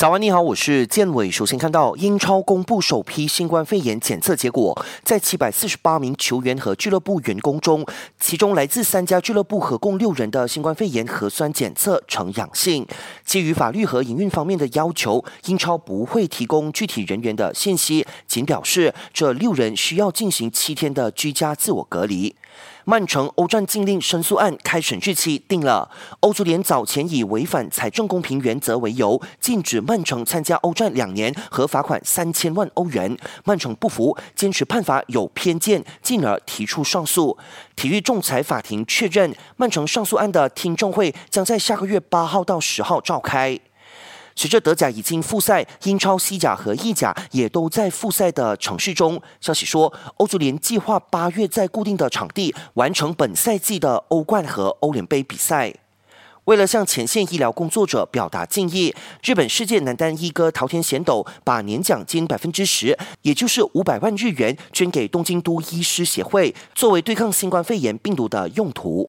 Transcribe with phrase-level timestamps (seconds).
[0.00, 1.30] 早安，你好，我是建伟。
[1.30, 7.84] 首先看到英超公布首批新冠肺炎检测结果，在七百四十八名球员和俱乐部员工中，
[8.18, 12.86] 其中来自三家俱乐部合共六人的新冠肺炎核酸检测呈阳性。
[13.26, 22.34] 基于法律和营运方面的要求，英超不会提供具体人员的信息，仅表示这六人需要进行七天的居家自我隔离。
[22.84, 25.88] 曼城欧战禁令申诉案开审日期定了。
[26.20, 33.16] 欧足联早前以违反财政公平原则为由，禁止曼城参加欧战两年和罚款三千万欧元。
[33.44, 37.36] 曼城不服，坚持判罚有偏见，进而提出上诉。
[37.76, 43.58] 体育仲裁法庭确认，曼城上诉案的听证会将在下个月八号到十号召开。
[44.40, 49.20] 随着德甲已经复赛，英超、西甲和意甲也都在复赛的城市中。
[49.38, 55.74] 消息说，欧足联计划八月在固定的场地完成本赛季的欧冠和欧联杯比赛。
[56.46, 68.98] 为了向前线医疗工作者表达敬意，日本世界男单一哥桃田贤斗把年奖金百分之十，也就是五百万日元，捐给东京都医师协会，作为对抗新冠肺炎病毒的用途。